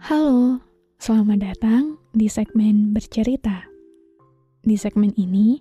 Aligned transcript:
Halo, 0.00 0.64
selamat 0.96 1.44
datang 1.44 2.00
di 2.16 2.24
segmen 2.24 2.96
bercerita. 2.96 3.68
Di 4.64 4.72
segmen 4.80 5.12
ini, 5.12 5.60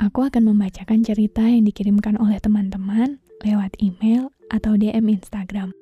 aku 0.00 0.24
akan 0.24 0.48
membacakan 0.48 1.04
cerita 1.04 1.44
yang 1.44 1.68
dikirimkan 1.68 2.16
oleh 2.16 2.40
teman-teman 2.40 3.20
lewat 3.44 3.76
email 3.84 4.32
atau 4.48 4.80
DM 4.80 5.12
Instagram. 5.12 5.76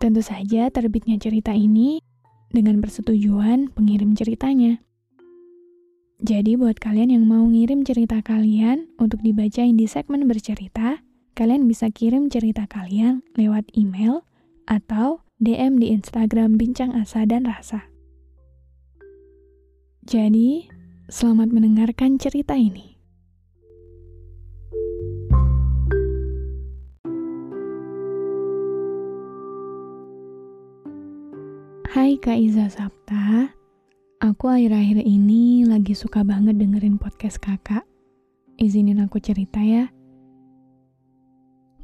Tentu 0.00 0.24
saja 0.24 0.72
terbitnya 0.72 1.20
cerita 1.20 1.52
ini 1.52 2.00
dengan 2.48 2.80
persetujuan 2.80 3.68
pengirim 3.76 4.16
ceritanya. 4.16 4.80
Jadi 6.24 6.56
buat 6.56 6.80
kalian 6.80 7.12
yang 7.12 7.28
mau 7.28 7.44
ngirim 7.44 7.84
cerita 7.84 8.24
kalian 8.24 8.88
untuk 8.96 9.20
dibacain 9.20 9.76
di 9.76 9.84
segmen 9.84 10.24
bercerita, 10.24 11.04
kalian 11.36 11.68
bisa 11.68 11.92
kirim 11.92 12.32
cerita 12.32 12.64
kalian 12.64 13.20
lewat 13.36 13.68
email 13.76 14.24
atau 14.64 15.27
DM 15.38 15.78
di 15.78 15.94
Instagram 15.94 16.58
Bincang 16.58 16.98
Asa 16.98 17.22
dan 17.22 17.46
Rasa. 17.46 17.86
Jadi, 20.02 20.66
selamat 21.06 21.54
mendengarkan 21.54 22.18
cerita 22.18 22.58
ini. 22.58 22.98
Hai 31.86 32.18
Kak 32.18 32.34
Iza 32.34 32.66
Sapta, 32.66 33.54
aku 34.18 34.44
akhir-akhir 34.50 35.06
ini 35.06 35.62
lagi 35.62 35.94
suka 35.94 36.26
banget 36.26 36.58
dengerin 36.58 36.98
podcast 36.98 37.38
kakak. 37.38 37.86
Izinin 38.58 38.98
aku 39.06 39.22
cerita 39.22 39.62
ya. 39.62 39.86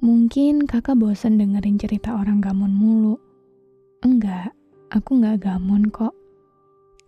Mungkin 0.02 0.66
kakak 0.66 0.98
bosen 0.98 1.38
dengerin 1.38 1.78
cerita 1.78 2.18
orang 2.18 2.42
gamon 2.42 2.74
mulu 2.74 3.33
Enggak, 4.04 4.52
aku 4.92 5.16
nggak 5.16 5.48
gamon 5.48 5.88
kok. 5.88 6.12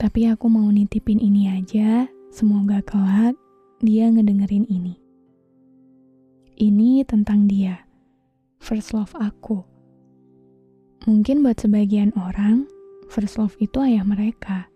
Tapi 0.00 0.32
aku 0.32 0.48
mau 0.48 0.64
nitipin 0.72 1.20
ini 1.20 1.44
aja, 1.52 2.08
semoga 2.32 2.80
kelak 2.80 3.36
dia 3.84 4.08
ngedengerin 4.08 4.64
ini. 4.64 4.96
Ini 6.56 7.04
tentang 7.04 7.44
dia, 7.52 7.84
first 8.64 8.96
love 8.96 9.12
aku. 9.12 9.60
Mungkin 11.04 11.44
buat 11.44 11.60
sebagian 11.60 12.16
orang, 12.16 12.64
first 13.12 13.36
love 13.36 13.52
itu 13.60 13.76
ayah 13.84 14.00
mereka. 14.00 14.72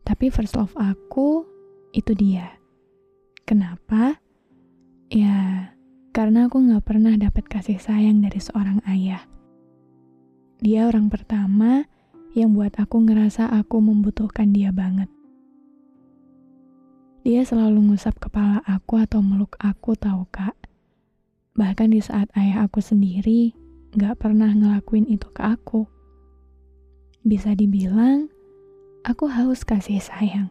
Tapi 0.00 0.32
first 0.32 0.56
love 0.56 0.72
aku, 0.80 1.44
itu 1.92 2.16
dia. 2.16 2.56
Kenapa? 3.44 4.16
Ya, 5.12 5.68
karena 6.16 6.48
aku 6.48 6.64
gak 6.72 6.88
pernah 6.88 7.12
dapat 7.20 7.44
kasih 7.52 7.76
sayang 7.76 8.24
dari 8.24 8.40
seorang 8.40 8.80
ayah. 8.88 9.33
Dia 10.64 10.88
orang 10.88 11.12
pertama 11.12 11.84
yang 12.32 12.56
buat 12.56 12.72
aku 12.80 13.04
ngerasa 13.04 13.52
aku 13.52 13.84
membutuhkan 13.84 14.48
dia 14.48 14.72
banget. 14.72 15.12
Dia 17.20 17.44
selalu 17.44 17.92
ngusap 17.92 18.16
kepala 18.16 18.64
aku 18.64 18.96
atau 18.96 19.20
meluk 19.20 19.60
aku 19.60 19.92
tahu 19.92 20.24
kak. 20.32 20.56
Bahkan 21.52 21.92
di 21.92 22.00
saat 22.00 22.32
ayah 22.32 22.64
aku 22.64 22.80
sendiri 22.80 23.52
gak 23.92 24.24
pernah 24.24 24.48
ngelakuin 24.56 25.04
itu 25.04 25.28
ke 25.36 25.44
aku. 25.44 25.84
Bisa 27.20 27.52
dibilang, 27.52 28.32
aku 29.04 29.28
haus 29.28 29.68
kasih 29.68 30.00
sayang. 30.00 30.48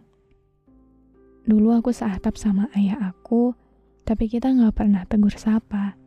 Dulu 1.50 1.73
aku 1.73 1.90
seatap 1.90 2.38
sama 2.38 2.69
ayah 2.78 3.02
aku, 3.02 3.57
tapi 4.06 4.29
kita 4.29 4.53
gak 4.53 4.78
pernah 4.78 5.09
tegur 5.09 5.34
sapa. 5.34 5.97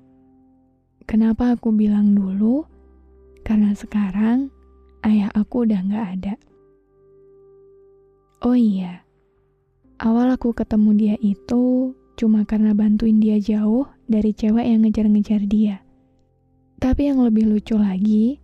Kenapa 1.10 1.58
aku 1.58 1.74
bilang 1.74 2.14
dulu? 2.14 2.75
Karena 3.46 3.70
sekarang 3.78 4.50
ayah 5.06 5.30
aku 5.30 5.62
udah 5.62 5.78
gak 5.86 6.06
ada. 6.18 6.34
Oh 8.42 8.58
iya, 8.58 9.06
awal 10.02 10.34
aku 10.34 10.50
ketemu 10.50 10.90
dia 10.98 11.16
itu 11.22 11.94
cuma 12.18 12.42
karena 12.42 12.74
bantuin 12.74 13.22
dia 13.22 13.38
jauh 13.38 13.86
dari 14.10 14.34
cewek 14.34 14.66
yang 14.66 14.82
ngejar-ngejar 14.82 15.46
dia. 15.46 15.86
Tapi 16.82 17.08
yang 17.08 17.22
lebih 17.22 17.46
lucu 17.46 17.78
lagi, 17.78 18.42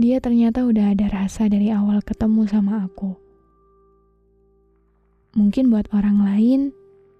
dia 0.00 0.18
ternyata 0.18 0.66
udah 0.66 0.96
ada 0.96 1.06
rasa 1.12 1.46
dari 1.46 1.70
awal 1.70 2.02
ketemu 2.02 2.48
sama 2.48 2.88
aku. 2.88 3.14
Mungkin 5.32 5.72
buat 5.72 5.88
orang 5.96 6.24
lain, 6.24 6.60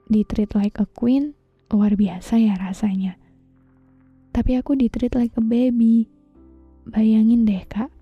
di 0.08 0.20
treat 0.28 0.52
like 0.52 0.76
a 0.76 0.84
queen, 0.84 1.32
luar 1.72 1.96
biasa 1.96 2.36
ya 2.36 2.60
rasanya. 2.60 3.16
Tapi 4.36 4.60
aku 4.60 4.76
di 4.76 4.92
treat 4.92 5.16
like 5.16 5.32
a 5.36 5.44
baby. 5.44 6.11
Bayangin 6.82 7.46
deh 7.46 7.62
kak, 7.70 7.94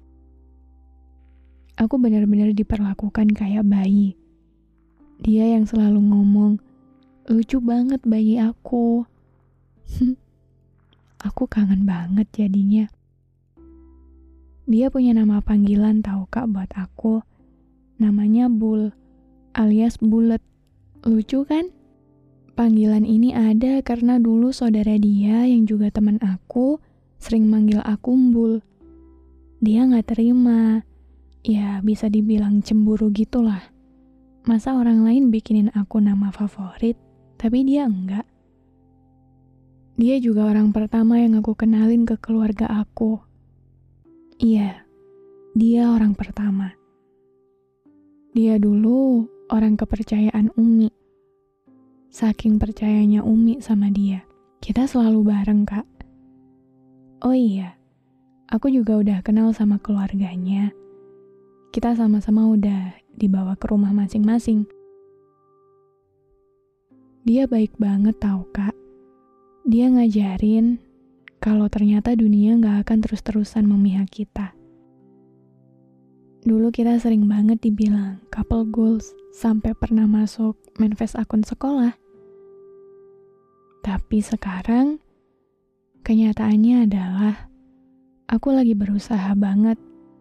aku 1.76 2.00
benar-benar 2.00 2.56
diperlakukan 2.56 3.36
kayak 3.36 3.68
bayi. 3.68 4.16
Dia 5.20 5.52
yang 5.52 5.68
selalu 5.68 6.00
ngomong, 6.00 6.56
lucu 7.28 7.60
banget 7.60 8.00
bayi 8.08 8.40
aku. 8.40 9.04
aku 11.28 11.44
kangen 11.44 11.84
banget 11.84 12.24
jadinya. 12.32 12.88
Dia 14.64 14.88
punya 14.88 15.12
nama 15.12 15.44
panggilan 15.44 16.00
tahu 16.00 16.24
kak 16.32 16.48
buat 16.48 16.72
aku. 16.72 17.20
Namanya 18.00 18.48
Bull, 18.48 18.96
alias 19.52 20.00
Bulet. 20.00 20.40
Lucu 21.04 21.44
kan? 21.44 21.68
Panggilan 22.56 23.04
ini 23.04 23.36
ada 23.36 23.84
karena 23.84 24.16
dulu 24.16 24.56
saudara 24.56 24.96
dia 24.96 25.44
yang 25.44 25.68
juga 25.68 25.92
teman 25.92 26.16
aku 26.24 26.80
sering 27.20 27.44
manggil 27.44 27.84
aku 27.84 28.16
Bul 28.16 28.64
dia 29.60 29.84
nggak 29.84 30.16
terima. 30.16 30.80
Ya, 31.40 31.80
bisa 31.80 32.08
dibilang 32.08 32.60
cemburu 32.60 33.08
gitulah. 33.12 33.60
Masa 34.44 34.76
orang 34.76 35.04
lain 35.04 35.28
bikinin 35.28 35.72
aku 35.72 36.00
nama 36.00 36.32
favorit, 36.32 36.96
tapi 37.36 37.64
dia 37.64 37.84
enggak. 37.88 38.24
Dia 40.00 40.16
juga 40.16 40.48
orang 40.48 40.72
pertama 40.72 41.20
yang 41.20 41.36
aku 41.36 41.52
kenalin 41.56 42.08
ke 42.08 42.16
keluarga 42.20 42.68
aku. 42.68 43.20
Iya, 44.40 44.84
dia 45.52 45.92
orang 45.92 46.16
pertama. 46.16 46.72
Dia 48.32 48.56
dulu 48.56 49.28
orang 49.52 49.76
kepercayaan 49.76 50.56
Umi. 50.56 50.88
Saking 52.08 52.56
percayanya 52.56 53.20
Umi 53.24 53.60
sama 53.60 53.92
dia, 53.92 54.24
kita 54.60 54.88
selalu 54.88 55.20
bareng, 55.24 55.62
Kak. 55.68 55.88
Oh 57.20 57.36
iya, 57.36 57.79
aku 58.50 58.66
juga 58.66 58.98
udah 58.98 59.18
kenal 59.22 59.54
sama 59.54 59.78
keluarganya. 59.78 60.74
Kita 61.70 61.94
sama-sama 61.94 62.50
udah 62.50 62.98
dibawa 63.14 63.54
ke 63.54 63.70
rumah 63.70 63.94
masing-masing. 63.94 64.66
Dia 67.22 67.46
baik 67.46 67.78
banget 67.78 68.18
tau 68.18 68.42
kak. 68.50 68.74
Dia 69.62 69.86
ngajarin 69.86 70.82
kalau 71.38 71.70
ternyata 71.70 72.18
dunia 72.18 72.58
gak 72.58 72.90
akan 72.90 72.98
terus-terusan 73.06 73.70
memihak 73.70 74.10
kita. 74.10 74.50
Dulu 76.42 76.72
kita 76.72 76.96
sering 76.98 77.28
banget 77.30 77.60
dibilang 77.62 78.18
couple 78.32 78.66
goals 78.66 79.12
sampai 79.30 79.76
pernah 79.76 80.08
masuk 80.08 80.58
manifest 80.80 81.14
akun 81.14 81.44
sekolah. 81.44 81.94
Tapi 83.84 84.18
sekarang, 84.24 84.98
kenyataannya 86.02 86.88
adalah 86.88 87.49
aku 88.30 88.54
lagi 88.54 88.78
berusaha 88.78 89.34
banget 89.34 89.74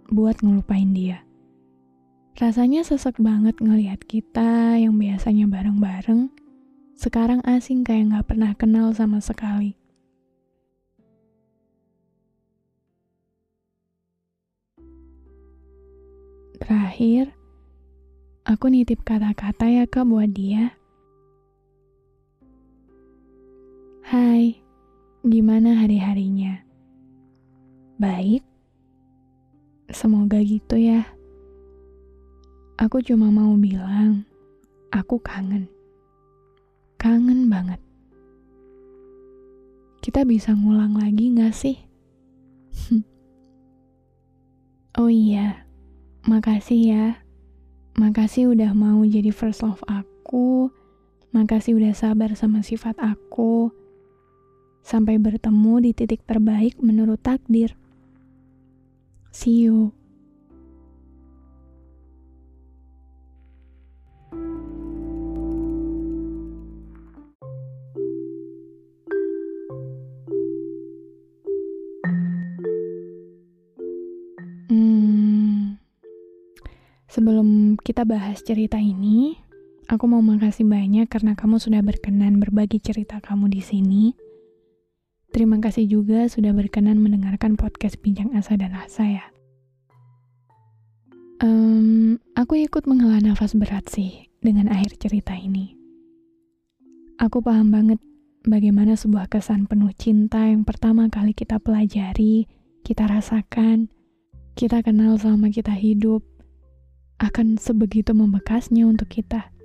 buat 0.10 0.42
ngelupain 0.42 0.90
dia. 0.98 1.22
Rasanya 2.42 2.82
sesek 2.82 3.22
banget 3.22 3.62
ngelihat 3.62 4.02
kita 4.10 4.82
yang 4.82 4.98
biasanya 4.98 5.46
bareng-bareng, 5.46 6.34
sekarang 6.98 7.46
asing 7.46 7.86
kayak 7.86 8.10
nggak 8.10 8.28
pernah 8.34 8.52
kenal 8.58 8.90
sama 8.98 9.22
sekali. 9.22 9.78
Terakhir, 16.58 17.30
aku 18.44 18.74
nitip 18.74 19.06
kata-kata 19.06 19.70
ya 19.70 19.86
kak 19.86 20.10
buat 20.10 20.34
dia. 20.34 20.74
Hai, 24.10 24.58
gimana 25.22 25.86
hari-harinya? 25.86 26.69
Baik? 28.00 28.48
Semoga 29.92 30.40
gitu 30.40 30.80
ya. 30.80 31.04
Aku 32.80 33.04
cuma 33.04 33.28
mau 33.28 33.60
bilang, 33.60 34.24
aku 34.88 35.20
kangen. 35.20 35.68
Kangen 36.96 37.52
banget. 37.52 37.84
Kita 40.00 40.24
bisa 40.24 40.56
ngulang 40.56 40.96
lagi 40.96 41.36
gak 41.36 41.52
sih? 41.52 41.76
oh 45.04 45.12
iya, 45.12 45.68
makasih 46.24 46.80
ya. 46.80 47.06
Makasih 48.00 48.56
udah 48.56 48.72
mau 48.72 49.04
jadi 49.04 49.36
first 49.36 49.60
love 49.60 49.84
aku. 49.92 50.72
Makasih 51.36 51.76
udah 51.76 51.92
sabar 51.92 52.32
sama 52.40 52.64
sifat 52.64 52.96
aku. 52.96 53.76
Sampai 54.88 55.20
bertemu 55.20 55.84
di 55.84 55.92
titik 55.92 56.24
terbaik 56.24 56.80
menurut 56.80 57.20
takdir. 57.20 57.76
See 59.32 59.62
you. 59.62 59.94
Sebelum 77.10 77.76
kita 77.82 78.06
bahas 78.06 78.40
cerita 78.46 78.78
ini, 78.78 79.34
aku 79.90 80.06
mau 80.06 80.22
makasih 80.22 80.64
banyak 80.64 81.10
karena 81.10 81.34
kamu 81.34 81.58
sudah 81.58 81.82
berkenan 81.82 82.38
berbagi 82.38 82.78
cerita 82.80 83.18
kamu 83.20 83.50
di 83.50 83.60
sini. 83.66 84.29
Terima 85.40 85.56
kasih 85.56 85.88
juga 85.88 86.28
sudah 86.28 86.52
berkenan 86.52 87.00
mendengarkan 87.00 87.56
podcast 87.56 87.96
Bincang 88.04 88.36
Asa 88.36 88.60
dan 88.60 88.76
Asa 88.76 89.08
ya. 89.08 89.24
Um, 91.40 92.20
aku 92.36 92.60
ikut 92.60 92.84
menghela 92.84 93.24
nafas 93.24 93.56
berat 93.56 93.88
sih 93.88 94.28
dengan 94.44 94.68
akhir 94.68 95.00
cerita 95.00 95.32
ini. 95.40 95.80
Aku 97.24 97.40
paham 97.40 97.72
banget 97.72 98.04
bagaimana 98.44 99.00
sebuah 99.00 99.32
kesan 99.32 99.64
penuh 99.64 99.96
cinta 99.96 100.44
yang 100.44 100.68
pertama 100.68 101.08
kali 101.08 101.32
kita 101.32 101.56
pelajari, 101.64 102.44
kita 102.84 103.08
rasakan, 103.08 103.88
kita 104.60 104.84
kenal 104.84 105.16
selama 105.16 105.56
kita 105.56 105.72
hidup, 105.72 106.20
akan 107.24 107.56
sebegitu 107.56 108.12
membekasnya 108.12 108.84
untuk 108.84 109.08
kita. 109.08 109.56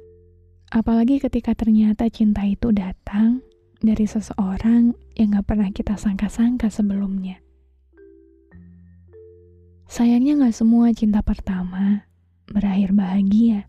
Apalagi 0.70 1.18
ketika 1.18 1.50
ternyata 1.58 2.06
cinta 2.14 2.46
itu 2.46 2.70
datang 2.70 3.42
dari 3.84 4.08
seseorang 4.08 4.96
yang 5.14 5.36
gak 5.36 5.46
pernah 5.46 5.68
kita 5.68 5.94
sangka-sangka 6.00 6.72
sebelumnya. 6.72 7.38
Sayangnya 9.84 10.40
gak 10.40 10.56
semua 10.56 10.90
cinta 10.96 11.20
pertama 11.20 12.08
berakhir 12.48 12.96
bahagia. 12.96 13.68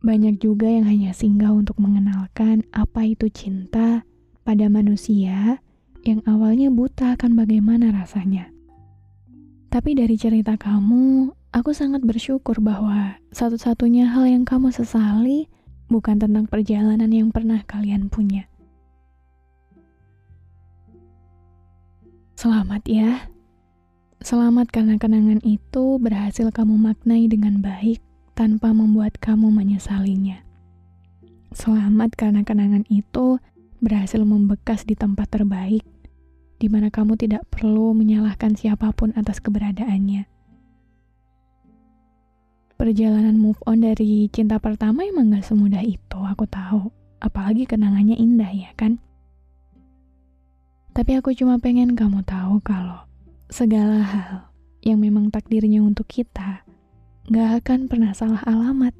Banyak 0.00 0.40
juga 0.40 0.70
yang 0.70 0.88
hanya 0.88 1.12
singgah 1.12 1.52
untuk 1.52 1.76
mengenalkan 1.76 2.64
apa 2.72 3.04
itu 3.04 3.28
cinta 3.28 4.06
pada 4.46 4.70
manusia 4.72 5.60
yang 6.06 6.24
awalnya 6.24 6.72
buta 6.72 7.18
akan 7.18 7.36
bagaimana 7.36 7.92
rasanya. 7.92 8.48
Tapi 9.68 9.92
dari 9.92 10.16
cerita 10.16 10.56
kamu, 10.56 11.36
Aku 11.50 11.74
sangat 11.74 12.06
bersyukur 12.06 12.62
bahwa 12.62 13.18
satu-satunya 13.34 14.06
hal 14.14 14.22
yang 14.30 14.46
kamu 14.46 14.70
sesali 14.70 15.50
bukan 15.90 16.22
tentang 16.22 16.46
perjalanan 16.46 17.10
yang 17.10 17.34
pernah 17.34 17.60
kalian 17.66 18.06
punya. 18.06 18.46
Selamat 22.38 22.86
ya. 22.88 23.28
Selamat 24.24 24.72
karena 24.72 24.96
kenangan 24.96 25.44
itu 25.44 26.00
berhasil 26.00 26.48
kamu 26.48 26.78
maknai 26.80 27.28
dengan 27.28 27.60
baik 27.60 28.00
tanpa 28.32 28.72
membuat 28.72 29.20
kamu 29.20 29.52
menyesalinya. 29.52 30.40
Selamat 31.52 32.14
karena 32.16 32.46
kenangan 32.46 32.86
itu 32.88 33.36
berhasil 33.82 34.22
membekas 34.24 34.88
di 34.88 34.96
tempat 34.96 35.28
terbaik, 35.28 35.84
di 36.56 36.68
mana 36.70 36.88
kamu 36.88 37.18
tidak 37.20 37.44
perlu 37.50 37.92
menyalahkan 37.92 38.56
siapa 38.56 38.94
pun 38.96 39.12
atas 39.18 39.42
keberadaannya 39.42 40.39
perjalanan 42.80 43.36
move 43.36 43.60
on 43.68 43.84
dari 43.84 44.32
cinta 44.32 44.56
pertama 44.56 45.04
emang 45.04 45.36
gak 45.36 45.44
semudah 45.44 45.84
itu, 45.84 46.16
aku 46.16 46.48
tahu. 46.48 46.88
Apalagi 47.20 47.68
kenangannya 47.68 48.16
indah 48.16 48.48
ya 48.48 48.72
kan? 48.72 48.96
Tapi 50.96 51.20
aku 51.20 51.36
cuma 51.36 51.60
pengen 51.60 51.92
kamu 51.92 52.24
tahu 52.24 52.64
kalau 52.64 53.04
segala 53.52 54.00
hal 54.00 54.48
yang 54.80 54.96
memang 54.96 55.28
takdirnya 55.28 55.84
untuk 55.84 56.08
kita 56.08 56.64
gak 57.28 57.60
akan 57.60 57.84
pernah 57.84 58.16
salah 58.16 58.40
alamat. 58.48 58.96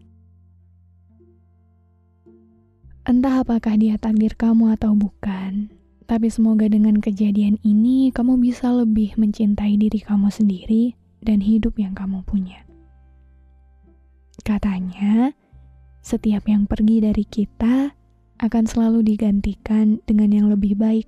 Entah 3.09 3.41
apakah 3.41 3.81
dia 3.81 3.97
takdir 3.97 4.37
kamu 4.37 4.77
atau 4.77 4.93
bukan, 4.93 5.73
tapi 6.05 6.29
semoga 6.29 6.69
dengan 6.69 7.01
kejadian 7.01 7.57
ini 7.65 8.13
kamu 8.13 8.37
bisa 8.45 8.69
lebih 8.77 9.17
mencintai 9.17 9.81
diri 9.81 10.05
kamu 10.05 10.29
sendiri 10.29 10.93
dan 11.25 11.41
hidup 11.41 11.81
yang 11.81 11.97
kamu 11.97 12.21
punya. 12.29 12.70
Katanya, 14.41 15.37
setiap 16.01 16.49
yang 16.49 16.65
pergi 16.65 17.05
dari 17.05 17.29
kita 17.29 17.93
akan 18.41 18.65
selalu 18.65 19.05
digantikan 19.05 20.01
dengan 20.09 20.33
yang 20.33 20.47
lebih 20.49 20.81
baik, 20.81 21.05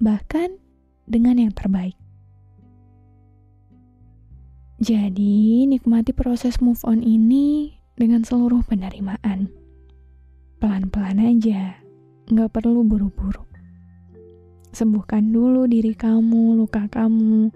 bahkan 0.00 0.56
dengan 1.04 1.36
yang 1.36 1.52
terbaik. 1.52 1.92
Jadi, 4.80 5.68
nikmati 5.68 6.16
proses 6.16 6.56
move 6.64 6.80
on 6.88 7.04
ini 7.04 7.76
dengan 8.00 8.24
seluruh 8.24 8.64
penerimaan. 8.64 9.52
Pelan-pelan 10.56 11.20
aja, 11.20 11.76
nggak 12.32 12.48
perlu 12.48 12.80
buru-buru. 12.80 13.44
Sembuhkan 14.72 15.28
dulu 15.28 15.68
diri 15.68 15.92
kamu, 15.92 16.56
luka 16.56 16.88
kamu. 16.88 17.52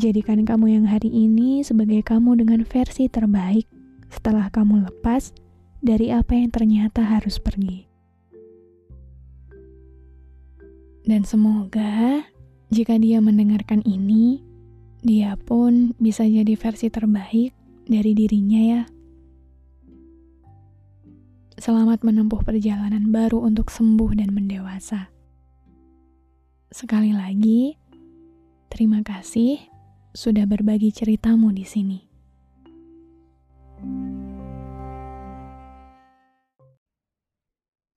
Jadikan 0.00 0.48
kamu 0.48 0.80
yang 0.80 0.86
hari 0.88 1.12
ini 1.12 1.60
sebagai 1.60 2.00
kamu 2.00 2.40
dengan 2.40 2.64
versi 2.64 3.12
terbaik 3.12 3.81
setelah 4.12 4.52
kamu 4.52 4.84
lepas 4.92 5.32
dari 5.80 6.12
apa 6.12 6.36
yang 6.36 6.52
ternyata 6.52 7.00
harus 7.00 7.40
pergi. 7.40 7.88
Dan 11.02 11.24
semoga 11.26 12.22
jika 12.70 12.94
dia 13.00 13.18
mendengarkan 13.18 13.82
ini, 13.82 14.38
dia 15.02 15.34
pun 15.34 15.96
bisa 15.98 16.22
jadi 16.22 16.54
versi 16.54 16.92
terbaik 16.92 17.50
dari 17.90 18.12
dirinya 18.14 18.60
ya. 18.62 18.82
Selamat 21.58 22.06
menempuh 22.06 22.46
perjalanan 22.46 23.10
baru 23.10 23.42
untuk 23.42 23.70
sembuh 23.70 24.14
dan 24.14 24.30
mendewasa. 24.30 25.10
Sekali 26.70 27.12
lagi, 27.12 27.76
terima 28.70 29.02
kasih 29.02 29.58
sudah 30.14 30.46
berbagi 30.46 30.94
ceritamu 30.94 31.50
di 31.52 31.66
sini. 31.66 32.11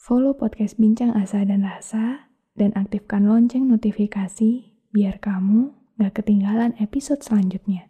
Follow 0.00 0.32
podcast 0.32 0.80
Bincang 0.80 1.12
Asa 1.12 1.44
dan 1.44 1.60
Rasa, 1.60 2.32
dan 2.56 2.72
aktifkan 2.72 3.28
lonceng 3.28 3.68
notifikasi 3.68 4.72
biar 4.96 5.20
kamu 5.20 5.76
gak 6.00 6.24
ketinggalan 6.24 6.72
episode 6.80 7.20
selanjutnya. 7.20 7.89